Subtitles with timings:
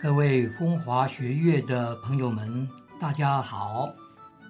[0.00, 2.68] 各位风华学院的朋友们，
[3.00, 3.88] 大家好，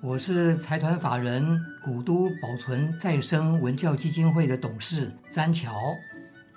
[0.03, 5.73] 我是财团法人古都保存再生文教基金会的董事詹桥。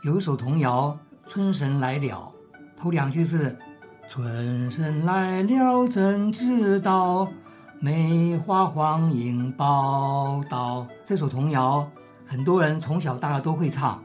[0.04, 0.99] 有一首童谣
[1.31, 2.33] 《春神来了》，
[2.77, 3.57] 头两句是
[4.12, 7.26] “春神来了怎知道，
[7.80, 10.86] 梅花黄莺报道”。
[11.08, 11.89] 这首童谣
[12.28, 14.04] 很多人从小大家都会唱。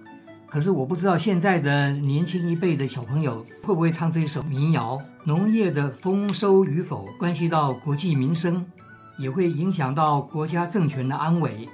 [0.48, 5.00] 可是我不知道现在的年轻一辈的小朋友会不会唱这一首民谣。
[5.24, 8.64] 农业的丰收与否，关系到国计民生，
[9.18, 11.68] 也会影响到国家政权的安危。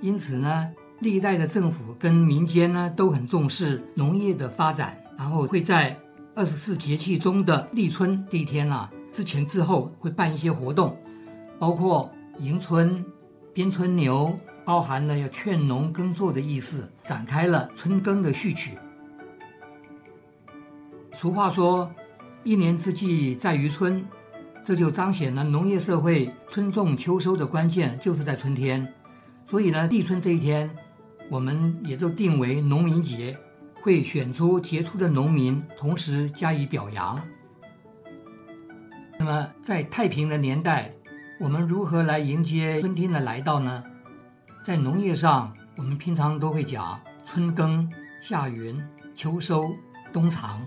[0.00, 5.94] 因此呢，历代的政府跟民间呢都很重视农业的发展，然后会在
[6.34, 10.96] 二十四节气中的立春这一天啊，之前之后会办一些活动，
[11.58, 13.04] 包括迎春、
[13.52, 14.34] 编春牛。
[14.66, 18.76] 包含了要劝农耕作的意思，展开了春耕的序曲。
[21.12, 21.88] 俗话说
[22.42, 24.04] ：“一年之计在于春”，
[24.66, 28.92] 这就彰显了农业社会春种秋收的关键就是在春天。
[29.48, 30.68] 所以呢，立春这一天，
[31.30, 33.38] 我们也就定为农民节，
[33.82, 37.22] 会选出杰出的农民，同时加以表扬。
[39.16, 40.92] 那么，在太平的年代，
[41.38, 43.84] 我们如何来迎接春天的来到呢？
[44.66, 47.88] 在农业上，我们平常都会讲春耕、
[48.20, 48.76] 夏耘、
[49.14, 49.72] 秋收、
[50.12, 50.60] 冬藏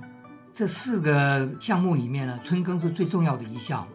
[0.53, 3.86] 这四个项目里面呢，春耕是最重要的一项。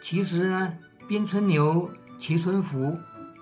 [0.00, 0.72] 其实呢，
[1.08, 2.96] 编春牛、骑春服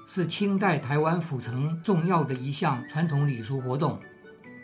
[0.08, 4.00] 是清代台湾府城重要的一项传统礼俗活动。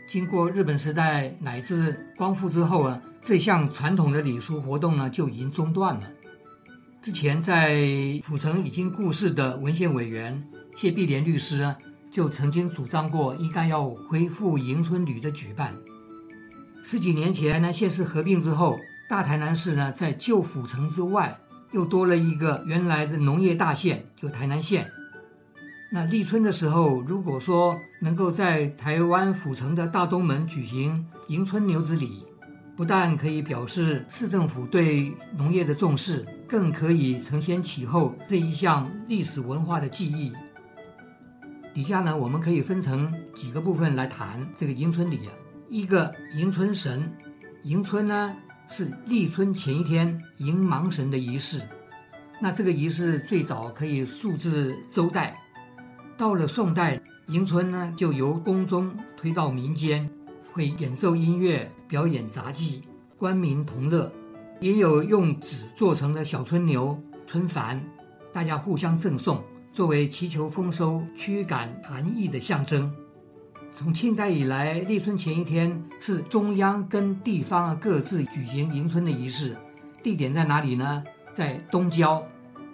[0.09, 6.09] 经过日本时代乃至光复之后啊，这项传统的礼俗活动呢就已经中断了。
[7.03, 7.85] 之前在
[8.25, 10.43] 府城已经故世的文献委员。
[10.75, 11.75] 谢碧莲律师，
[12.11, 15.75] 就曾经主张过，应该要恢复迎春旅的举办。
[16.83, 21.39] 十几年前呢，县市合并之后，大台南市呢，在旧府城之外，
[21.70, 24.91] 又多了一个原来的农业大县，就台南县。
[25.92, 32.24] 那立春的时候，如果说能够在台湾府城的大东门举行迎春牛子礼，
[32.74, 40.33] 不但可以表示市政府对农业的重视，更可以承先启后这一项历史文化的记忆。
[41.75, 45.33] 底下呢，我们可以分成几个部分来谈这个迎春礼啊。
[45.71, 47.11] 一个迎春神，
[47.63, 48.37] 迎春呢
[48.69, 51.63] 是立春前一天迎芒神的仪式。
[52.41, 55.35] 那这个仪式最早可以溯至周代，
[56.19, 60.07] 到了宋代，迎春呢就由宫中推到民间，
[60.53, 62.83] 会演奏音乐、表演杂技，
[63.17, 64.13] 官民同乐。
[64.61, 66.97] 也有用纸做成的小春牛、
[67.27, 67.83] 春帆，
[68.31, 69.43] 大家互相赠送。
[69.73, 72.95] 作为祈求丰收、驱赶寒意的象征，
[73.79, 79.57] 从清代以来，立春前一天是中央跟地方各自举行迎春的仪式。
[80.03, 81.03] 地点在哪里呢？
[81.33, 82.23] 在东郊，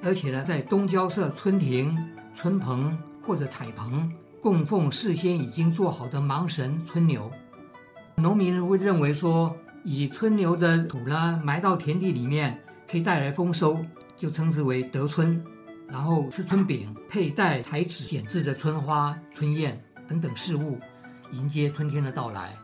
[0.03, 1.97] 而且呢，在东郊设春亭、
[2.35, 7.31] 春棚或者彩棚，供奉事先已经做好的芒神春牛。
[8.17, 12.61] 农民会认为说，以春牛的土呢埋到田地里面，
[12.91, 13.79] 可以带来丰收，
[14.17, 15.41] 就称之为得春。
[15.89, 20.79] 然后吃春饼，佩戴彩纸剪制的春花、春燕等等事物，
[21.33, 22.55] 迎接春天的到来。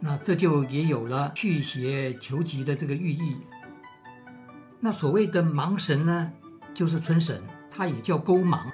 [0.00, 3.36] 那这就也有了去邪求吉的这个寓意。
[4.80, 6.32] 那所谓的芒神呢，
[6.74, 8.70] 就是春神，它也叫勾芒。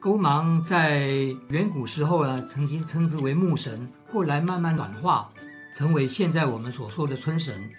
[0.00, 1.06] 勾芒在
[1.48, 5.30] 远古时候呢，曾经称之为木神，后来慢慢软化，
[5.76, 7.70] 成为现在我们所说的春神。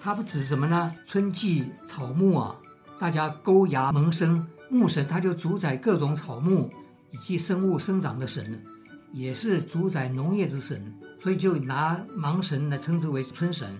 [0.00, 0.94] 它不指什么呢？
[1.06, 2.56] 春季草木啊。
[3.02, 6.70] 大家勾芽萌生，木神他就主宰各种草木
[7.10, 8.64] 以及生物生长的神，
[9.12, 10.80] 也是主宰农业之神，
[11.20, 13.76] 所以就拿芒神来称之为春神。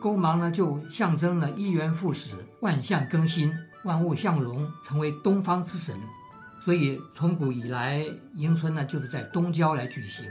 [0.00, 2.32] 勾芒呢，就象征了一元复始、
[2.62, 3.52] 万象更新、
[3.84, 5.94] 万物向荣，成为东方之神。
[6.64, 8.02] 所以从古以来，
[8.36, 10.24] 迎春呢就是在东郊来举行。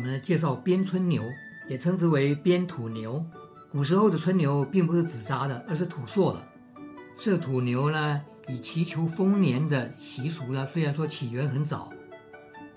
[0.00, 1.22] 我们介绍边春牛，
[1.70, 3.24] 也称之为边土牛。
[3.74, 6.40] 古时候的春牛并不是纸扎的，而是土塑的。
[7.16, 11.90] 这土牛呢，以祈求丰年的习俗呢，虽然说起源很早，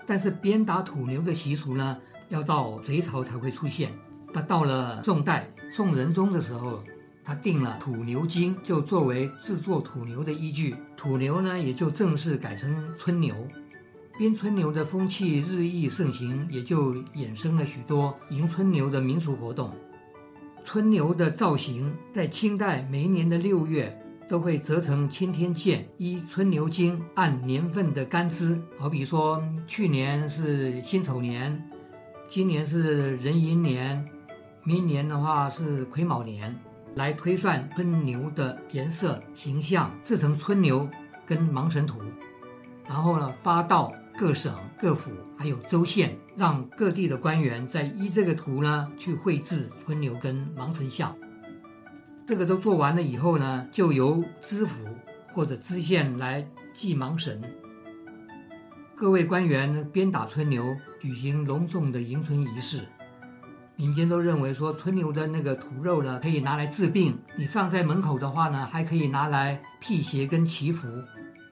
[0.04, 1.96] 但是鞭打土牛的习俗呢，
[2.30, 3.92] 要到隋朝才会出现。
[4.34, 6.82] 他到了宋代，宋仁宗的时候，
[7.22, 10.74] 他定了《土牛经》，就作为制作土牛的依据。
[10.96, 13.36] 土牛呢，也就正式改成春牛。
[14.18, 19.72] 鞭春牛的风气日益盛行，也就衍生了许多迎春牛的民俗活动。
[20.70, 23.98] 春牛的造型，在清代每一年的六月
[24.28, 31.58] 都会折成青天剑，依春牛经按年份的干支，好比说去年是辛丑年，
[32.26, 34.06] 今年是壬寅年，
[34.62, 36.54] 明年的话是癸卯年，
[36.96, 40.86] 来推算春牛的颜色、形象，制成春牛
[41.24, 41.98] 跟芒神图，
[42.86, 51.16] 然后呢发到各省、各府还有州县，让各地的官员在依这个图呢去绘制春牛跟芒神像。
[52.26, 54.76] 这个都做完了以后呢，就由知府
[55.32, 57.40] 或者知县来祭芒神。
[58.96, 62.88] 各位官员鞭打春牛，举行隆重的迎春仪式。
[63.76, 70.88] 民间都认为说，春牛的那个土肉呢，可以拿来治病；你放在门口的话呢，还可以拿来辟邪跟祈福。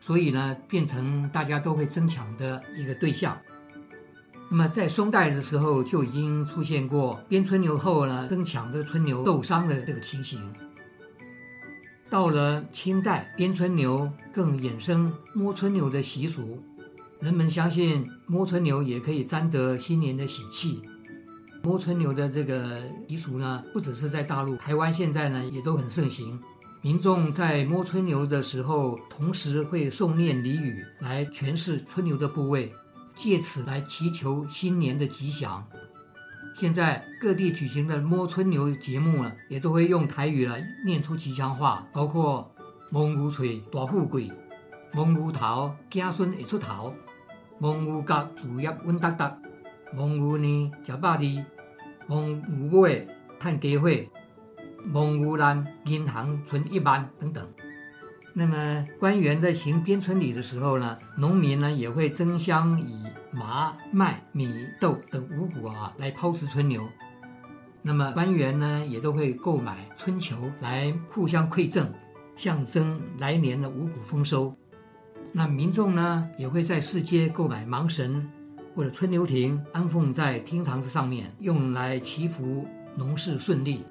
[0.07, 3.37] 所以呢，变成大家都会争抢的一个对象。
[4.49, 10.41] 那么在宋代的时候就已经出现过鞭春牛后呢，争抢的春牛受伤的这个情形。
[12.09, 16.63] 到了清代，鞭春牛更衍生摸春牛的习俗。
[17.19, 20.83] 人们相信摸春牛也可以沾得新年的喜气。
[21.65, 26.41] 摸春牛的这个习俗呢，不只是在大陆，台湾现在呢也都很盛行。
[26.87, 32.73] 民众在摸春牛的时候，同时会诵念俚语来诠释春牛的部位，
[33.13, 35.67] 借此来祈求新年的吉祥。
[36.55, 42.49] 现在各地举行的摸春牛节目呢，也都会用台语来念出吉祥话，包括
[42.93, 44.31] “蒙牛嘴大富贵”。
[44.95, 46.93] 蒙牛头，子孙会出头；
[47.59, 49.37] 蒙牛角，事业稳达达；
[49.93, 51.45] 蒙牛呢，吃百二；
[52.07, 52.41] 蒙
[52.71, 53.09] 牛尾，
[53.41, 54.09] 趁家伙；
[54.87, 57.47] 蒙牛难，银行存一万等等。
[58.33, 63.03] 那么官员在行边春礼的时候呢，农民呢也会争相以
[63.33, 64.49] 麻、麦、米、
[64.81, 66.87] 豆等五谷啊来抛掷春牛。
[67.83, 71.93] 那么官员呢也都会购买春球来互相馈赠，
[72.37, 74.55] 象征来年的五谷丰收。
[75.33, 78.31] 那民众呢，也会在市街购买芒神
[78.75, 82.67] 或者春牛亭，安奉在厅堂子上面，用来祈福
[82.97, 83.85] 农事顺利。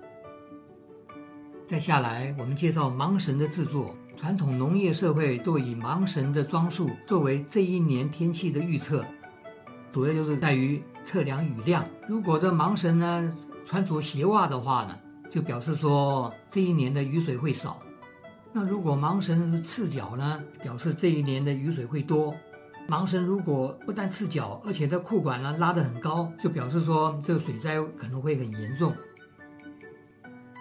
[1.68, 3.92] 再下来，我们介绍盲神的制作。
[4.16, 9.04] 传统农业社会都以盲神的装束作为这一年天气的预测，
[9.92, 11.84] 主要就是在于测量雨量。
[12.08, 13.36] 如果这盲神呢
[13.66, 14.96] 穿着鞋袜的话呢，
[15.32, 17.82] 就表示说这一年的雨水会少。
[18.54, 22.34] 那如果盲神是赤脚呢，表示这一年的雨水会多。
[22.88, 28.94] 盲神如果不但赤脚，而且在裤管呢拉得很高，就表示说这个水灾可能会很严重。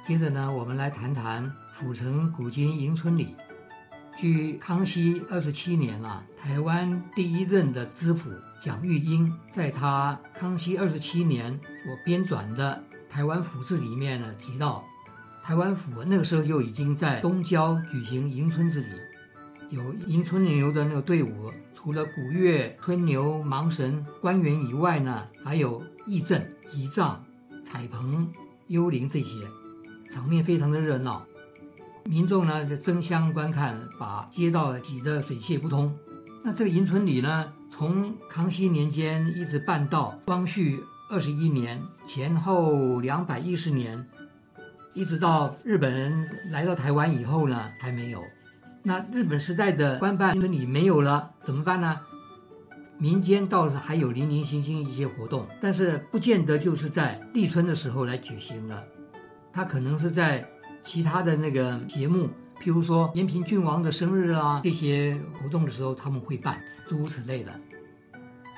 [0.06, 3.34] 接着呢，我们来谈谈府城古今迎春礼。
[4.18, 8.30] 据康熙二十七年了，台湾第一任的知府
[8.60, 14.84] 蒋玉英在他康熙二十七年所编纂的《台湾府志》里面呢提到。
[15.42, 18.88] 台湾府那个时候就已经在东郊举行迎春之礼，
[19.70, 27.24] 有迎春牛的那个队伍，除了古乐、春牛、盲神、官员以外呢，还有义阵、仪仗、
[27.64, 28.30] 彩棚、
[28.66, 29.36] 幽灵这些，
[30.14, 31.26] 场面非常的热闹。
[32.04, 35.92] 民众呢就争相观看，把街道挤得水泄不通。
[36.44, 40.78] 那这个迎春礼呢，从康熙年间一直办到光绪
[41.10, 44.06] 二十一年前后两百一十年。
[44.92, 48.22] 一直到日本人来到台湾以后呢，还没有。
[48.84, 51.98] 那日本时代的官办春礼没有了，怎么办呢？
[52.96, 58.86] 民间倒是还有零零星星一些活动，但是不见得就是在立春的时候来举行的。
[59.54, 60.44] 他可能是在
[60.82, 62.28] 其他的那个节目，
[62.60, 67.52] 譬如说延平郡王的生日啊这些活动的时候，他们会办诸如此类的。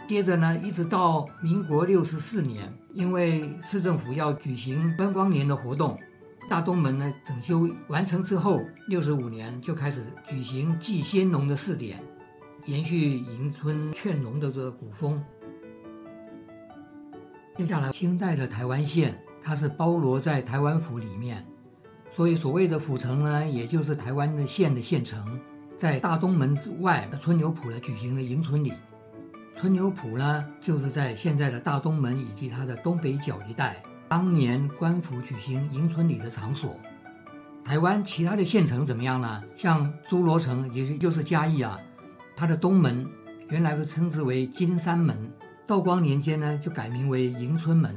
[0.09, 5.99] 接着呢，一直到民国六十四年，因为市政府要举行观光年的活动。
[6.49, 12.01] 大东门呢整修完成之后，六十五年就开始举行祭先农的试点，
[12.67, 15.21] 延续迎春劝农的这个古风。
[17.57, 19.13] 接下来，清代的台湾县，
[19.47, 21.47] 它是包罗在台湾府里面，
[22.11, 25.39] 所以所谓的府城呢，也就是台湾的县的县城，
[25.79, 28.73] 在大东门之外的春牛埔呢举行了迎春礼。
[29.57, 33.81] 春牛埔呢，就是在现在的大东门以及它的东北角一带。
[34.09, 36.77] 当年官府举行迎春礼的场所，
[37.65, 39.45] 台湾其他的县城怎么样呢？
[39.55, 41.79] 像诸罗城，也就是嘉义啊，
[42.37, 43.07] 它的东门
[43.51, 45.17] 原来是称之为金山门，
[45.69, 47.95] 道光年间呢就改名为迎春门。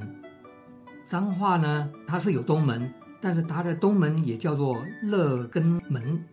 [1.09, 6.23] 彰化呢，它是有东门，但是它的东门也叫做乐根门。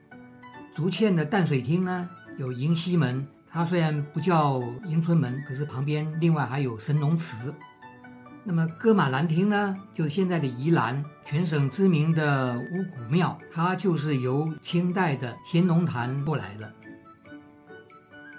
[0.74, 2.06] 竹堑的淡水厅呢
[2.36, 7.54] 有迎西门，它虽然不叫迎春门，可是旁边另外还有神农祠。
[8.44, 16.70] 那么哥马兰厅呢，就是现在的宜兰，全省知名的五谷庙，它就是由清代的乾隆坛过来的。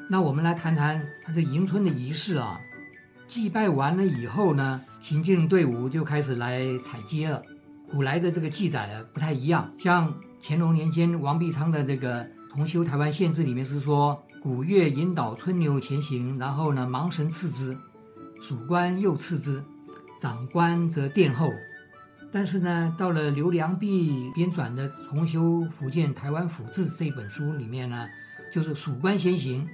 [0.07, 2.59] 那我们来谈谈它这迎春的仪式啊。
[3.27, 7.43] 祭拜完了以后呢，行进队伍就开始来采接了。
[7.89, 17.77] 古来的这个记载啊不太一样，像乾隆年间王必昌的这个《同修台湾县志》里面是说，古月引导春牛前行，然后呢盲神次之，
[18.41, 19.61] 属官又次之，
[20.21, 21.51] 长官则殿后。
[22.31, 28.07] 但是呢，到了刘良弼编纂的《重修福建台湾府志》这本书里面呢，
[28.53, 29.67] 就是属官先行，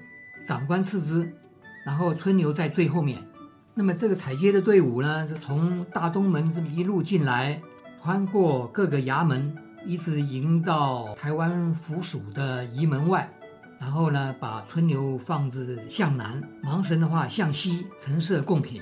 [0.48, 1.32] 长官次之，
[1.86, 3.18] 然后春牛在最后面。
[3.76, 7.60] 那么这个采街的队伍呢，就从大东门这么一路进来，
[8.04, 13.28] 穿过各个衙门，一直迎到台湾府署的仪门外，
[13.80, 18.80] 然后呢，把春牛放置向南，盲神的话向西，陈设贡品。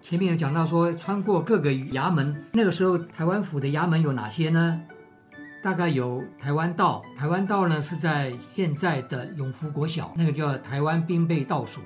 [0.00, 4.80] 前面有讲到说，穿过各个衙门，那个时候台湾府的衙门有哪些呢？
[5.64, 11.80] 大概有台湾道，台湾道呢是在现在的永福国小，那个叫台湾兵备道署。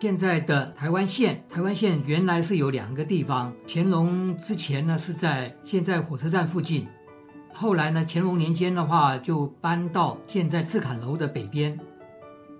[0.00, 6.88] 现在的台湾县，台湾县原来是有两个地方，乾隆之前呢是在现在火车站附近，
[7.52, 11.78] 后来呢乾隆年间的话就搬到现在赤坎楼的北边。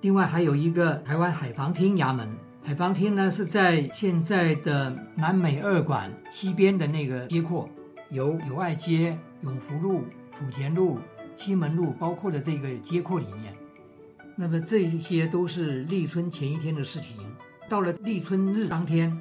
[0.03, 2.29] 另外还有一个台湾海防厅衙门。
[2.63, 7.67] 海防厅呢是在现在的南美二馆西边的那个街廓，
[8.11, 10.05] 有友爱街、永福路、
[10.39, 10.99] 莆田路、
[11.37, 13.57] 西门路，包括的这个街廓里面。
[14.41, 17.19] 那么这些都是立春前一天的事情。
[17.69, 19.15] 到了立春日当天，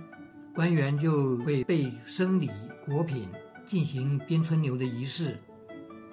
[0.56, 2.50] 官员就会备生礼
[2.86, 3.28] 果品，
[3.66, 5.38] 进行编春牛的仪式。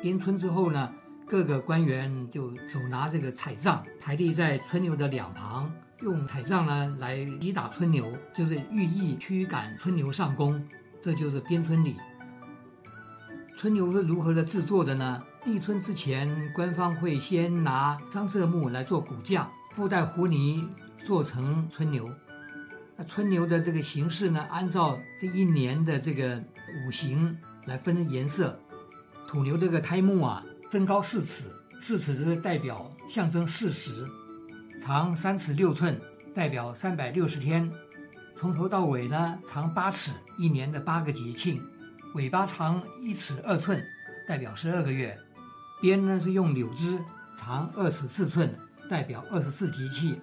[0.03, 0.93] 编春之后呢，
[1.25, 5.73] 各个官员就手拿这个彩杖，排列在春牛的两旁。
[6.03, 10.61] 用彩杖呢来击打春牛，就是寓意驱赶春牛上宫，
[11.01, 11.95] 这就是编春礼。
[13.57, 15.23] 春牛是如何的制作的呢？
[15.47, 20.69] 立春之前，官方会先拿樟色木来做骨架，布袋糊泥
[21.07, 22.11] 做成春牛。
[22.97, 26.43] 那春牛的这个形式呢，按照这一年的这个
[26.85, 28.59] 五行来分颜色。
[29.29, 31.45] 土牛这个胎木啊，身高四尺，
[31.81, 34.05] 四尺是代表象征四十。
[34.83, 36.01] 长三尺六寸，
[36.35, 37.71] 代表三百六十天；
[38.37, 41.61] 从头到尾呢，长八尺，一年的八个节庆；
[42.17, 43.81] 尾巴长一尺二寸，
[44.27, 45.17] 代表十二个月；
[45.81, 46.99] 边呢是用柳枝，
[47.39, 48.55] 长二尺四寸，
[48.89, 50.21] 代表二十四节气。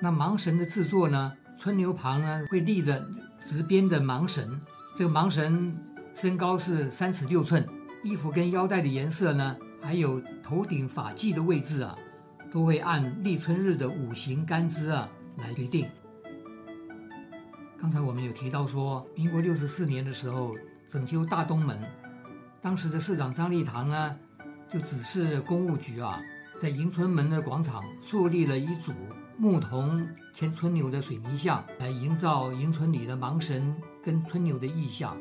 [0.00, 3.04] 那盲神的制作呢，春牛旁呢会立着
[3.46, 4.60] 直边的盲神，
[4.98, 5.76] 这个盲神
[6.14, 7.66] 身高是三尺六寸，
[8.02, 11.96] 衣服跟腰带的颜色呢，还有头顶发髻的位置啊。
[12.52, 15.08] 都会按立春日的五行干支啊
[15.38, 15.88] 来决定。
[17.76, 20.54] 刚才我们有提到说，民国六十四年的时候
[20.86, 21.76] 整修大东门，
[22.64, 24.16] 当时的市长张立堂呢
[24.72, 26.18] 就指示公务局啊，
[26.58, 28.90] 在迎春门的广场树立了一组
[29.36, 35.14] 牧童牵春牛的水泥像，来营造迎春里的盲神跟春牛的意象。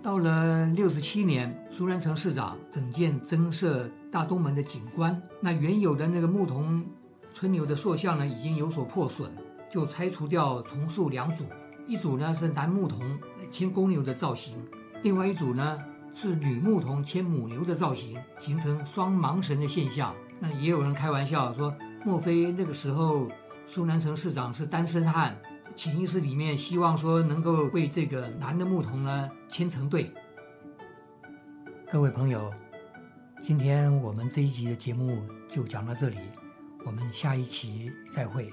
[0.00, 6.86] 到了六十七年，苏南成市长整建增设大东门的景观，那原有的那个牧童
[7.34, 9.32] 春牛的塑像呢，已经有所破损，
[9.68, 11.44] 就拆除掉，重塑两组，
[11.88, 13.18] 一组呢是男牧童
[13.50, 14.56] 牵公牛的造型，
[15.02, 15.76] 另外一组呢
[16.22, 20.14] 是女牧童牵母牛的造型，形成双盲神的现象。
[20.38, 21.74] 那也有人开玩笑说，
[22.04, 23.28] 莫非那个时候
[23.66, 25.36] 苏南城市长是单身汉？
[25.74, 30.12] 潜意识里面希望说能够为这个男的牧童呢牵成队。
[31.90, 32.54] 各位朋友，
[33.42, 36.18] 今天我们这一集的节目就讲到这里，
[36.86, 38.48] 我们下一期再会。